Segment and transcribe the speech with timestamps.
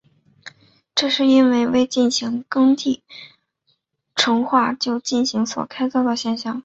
[0.95, 3.03] 这是因为未进行耕地
[4.15, 6.59] 重划就进行开发所造成的现象。